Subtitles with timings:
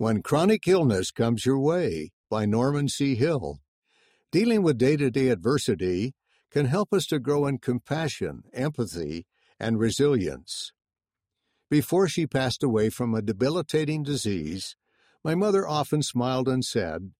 [0.00, 3.16] When Chronic Illness Comes Your Way by Norman C.
[3.16, 3.58] Hill.
[4.32, 6.14] Dealing with day to day adversity
[6.50, 9.26] can help us to grow in compassion, empathy,
[9.58, 10.72] and resilience.
[11.68, 14.74] Before she passed away from a debilitating disease,
[15.22, 17.10] my mother often smiled and said,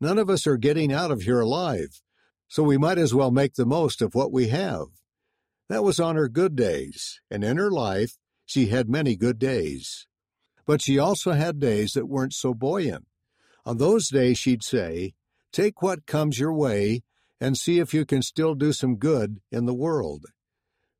[0.00, 2.00] None of us are getting out of here alive,
[2.46, 4.86] so we might as well make the most of what we have.
[5.68, 10.06] That was on her good days, and in her life, she had many good days.
[10.70, 13.08] But she also had days that weren't so buoyant.
[13.66, 15.14] On those days, she'd say,
[15.50, 17.02] Take what comes your way
[17.40, 20.26] and see if you can still do some good in the world.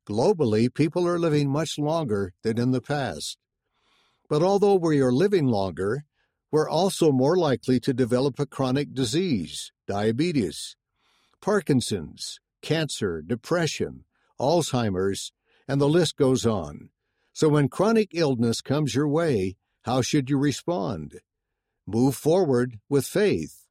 [0.05, 3.37] Globally, people are living much longer than in the past.
[4.27, 6.03] But although we are living longer,
[6.51, 10.75] we're also more likely to develop a chronic disease, diabetes,
[11.41, 14.03] Parkinson's, cancer, depression,
[14.37, 15.31] Alzheimer's,
[15.65, 16.89] and the list goes on.
[17.31, 21.19] So when chronic illness comes your way, how should you respond?
[21.87, 23.65] Move forward with faith.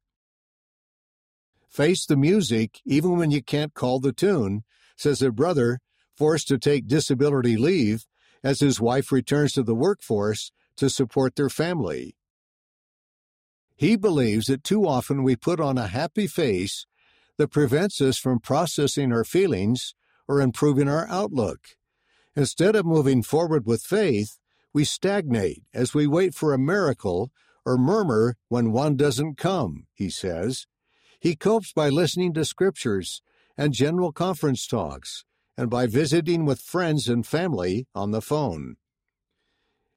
[1.68, 4.64] Face the music even when you can't call the tune,
[4.96, 5.80] says a brother
[6.16, 8.06] forced to take disability leave
[8.42, 12.16] as his wife returns to the workforce to support their family.
[13.76, 16.86] He believes that too often we put on a happy face
[17.38, 19.94] that prevents us from processing our feelings
[20.28, 21.60] or improving our outlook.
[22.36, 24.39] Instead of moving forward with faith,
[24.72, 27.30] we stagnate as we wait for a miracle
[27.64, 30.66] or murmur when one doesn't come, he says.
[31.18, 33.22] He copes by listening to scriptures
[33.56, 35.24] and general conference talks
[35.56, 38.76] and by visiting with friends and family on the phone.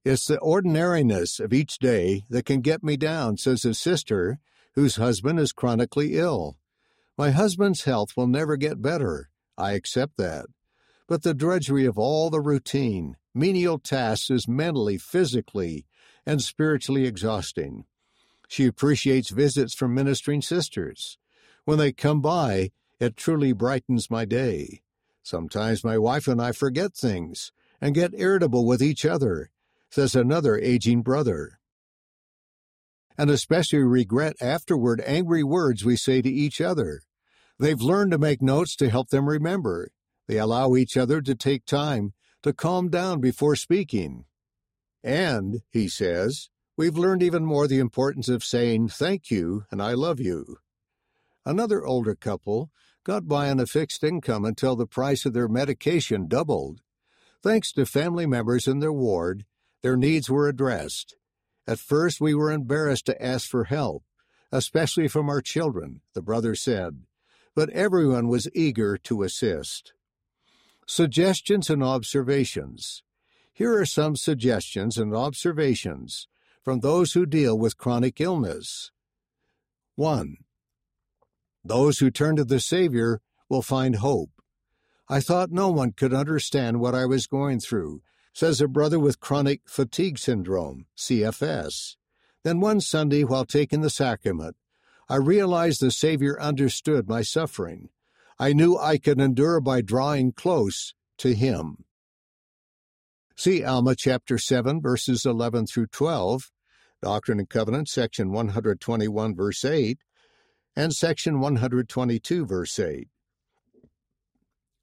[0.04, 4.40] It's the ordinariness of each day that can get me down, says his sister,
[4.74, 6.58] whose husband is chronically ill.
[7.18, 9.30] My husband's health will never get better.
[9.58, 10.48] I accept that.
[11.08, 15.86] But the drudgery of all the routine, menial tasks is mentally, physically,
[16.26, 17.86] and spiritually exhausting.
[18.48, 21.18] She appreciates visits from ministering sisters.
[21.66, 24.82] When they come by, it truly brightens my day.
[25.24, 27.52] Sometimes my wife and I forget things
[27.82, 29.50] and get irritable with each other,
[29.90, 31.60] says another aging brother.
[33.18, 37.02] And especially regret afterward angry words we say to each other.
[37.60, 39.92] They've learned to make notes to help them remember.
[40.28, 44.26] They allow each other to take time to calm down before speaking.
[45.04, 49.94] And, he says, we've learned even more the importance of saying thank you and I
[49.94, 50.58] love you.
[51.46, 52.72] Another older couple
[53.04, 56.82] got by on a fixed income until the price of their medication doubled.
[57.42, 59.46] Thanks to family members in their ward,
[59.82, 61.16] their needs were addressed.
[61.68, 64.04] At first, we were embarrassed to ask for help,
[64.52, 67.04] especially from our children, the brother said,
[67.56, 69.94] but everyone was eager to assist.
[70.86, 73.04] Suggestions and observations.
[73.54, 76.28] Here are some suggestions and observations
[76.62, 78.92] from those who deal with chronic illness.
[79.96, 80.38] 1.
[81.64, 84.32] Those who turn to the Savior will find hope.
[85.08, 88.02] I thought no one could understand what I was going through,
[88.34, 91.96] says a brother with chronic fatigue syndrome, CFS.
[92.44, 94.58] Then one Sunday, while taking the sacrament,
[95.08, 97.90] I realized the Savior understood my suffering.
[98.40, 101.86] I knew I could endure by drawing close to Him.
[103.36, 106.52] See Alma chapter 7, verses 11 through 12,
[107.02, 109.98] Doctrine and Covenants, section 121, verse 8,
[110.76, 113.08] and section 122, verse 8.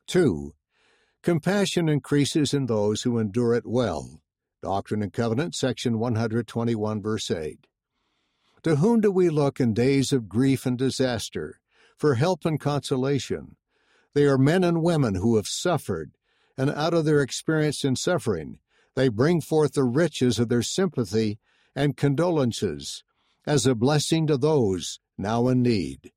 [0.07, 0.53] 2.
[1.23, 4.21] Compassion increases in those who endure it well.
[4.63, 7.67] Doctrine and Covenants, section 121, verse 8.
[8.65, 11.61] To whom do we look in days of grief and disaster
[12.01, 13.57] for help and consolation?
[14.15, 16.13] They are men and women who have suffered,
[16.57, 18.59] and out of their experience in suffering,
[18.97, 21.39] they bring forth the riches of their sympathy
[21.77, 23.05] and condolences
[23.47, 26.11] as a blessing to those now in need.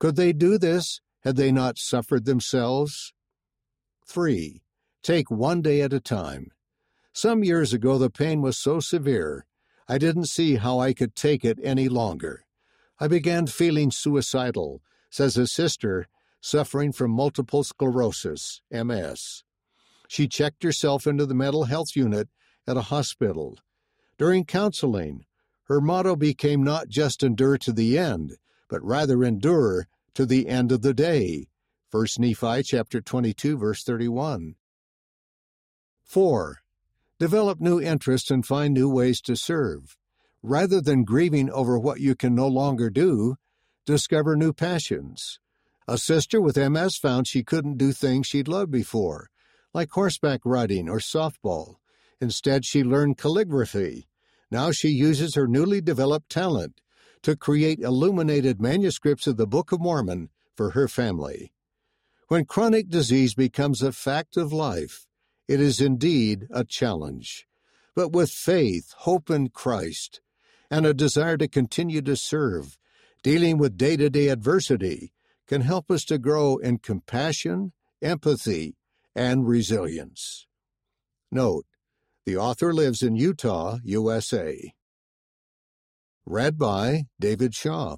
[0.00, 3.12] Could they do this had they not suffered themselves?
[4.08, 4.62] 3.
[5.02, 6.50] Take one day at a time.
[7.12, 9.46] Some years ago, the pain was so severe
[9.88, 12.44] I didn't see how I could take it any longer.
[12.98, 16.08] I began feeling suicidal, says his sister
[16.40, 19.42] suffering from multiple sclerosis, MS.
[20.08, 22.28] She checked herself into the mental health unit
[22.66, 23.58] at a hospital.
[24.18, 25.24] During counseling,
[25.64, 28.36] her motto became not just endure to the end,
[28.68, 31.48] but rather endure to the end of the day.
[31.90, 34.54] 1 Nephi chapter 22 verse 31.
[36.04, 36.58] 4.
[37.18, 39.96] Develop new interests and find new ways to serve.
[40.42, 43.36] Rather than grieving over what you can no longer do,
[43.86, 45.40] discover new passions.
[45.88, 49.30] A sister with MS found she couldn't do things she'd loved before,
[49.72, 51.76] like horseback riding or softball.
[52.20, 54.08] Instead, she learned calligraphy.
[54.50, 56.80] Now she uses her newly developed talent
[57.22, 61.52] to create illuminated manuscripts of the Book of Mormon for her family.
[62.28, 65.06] When chronic disease becomes a fact of life,
[65.46, 67.46] it is indeed a challenge.
[67.94, 70.20] But with faith, hope in Christ,
[70.70, 72.76] and a desire to continue to serve,
[73.26, 75.12] dealing with day to day adversity
[75.48, 78.76] can help us to grow in compassion, empathy,
[79.16, 80.46] and resilience.
[81.32, 81.66] Note,
[82.24, 84.72] the author lives in Utah, USA.
[86.24, 87.96] Read by David Shaw.